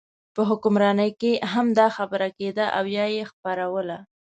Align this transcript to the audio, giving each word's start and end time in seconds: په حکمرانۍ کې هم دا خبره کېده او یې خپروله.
په 0.35 0.41
حکمرانۍ 0.49 1.11
کې 1.21 1.31
هم 1.51 1.67
دا 1.79 1.87
خبره 1.97 2.27
کېده 2.37 2.65
او 2.77 2.83
یې 2.95 3.23
خپروله. 3.31 3.97